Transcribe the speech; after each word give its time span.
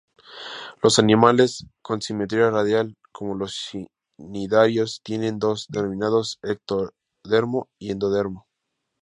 Los 0.81 0.97
animales 0.97 1.67
con 1.83 2.01
simetría 2.01 2.49
radial, 2.49 2.97
como 3.11 3.35
los 3.35 3.69
cnidarios, 4.17 4.99
tienen 5.03 5.37
dos, 5.37 5.67
denominadas 5.69 6.39
ectodermo 6.41 7.69
y 7.79 7.91
endodermo. 7.91 8.47